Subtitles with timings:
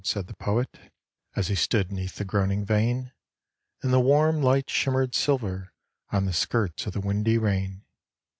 [0.11, 0.79] "said the poet,
[1.35, 3.11] As he stood 'neath the groaning vane,
[3.83, 5.73] And the warm lights shimmered silver
[6.11, 7.85] On the skirts of the windy rain.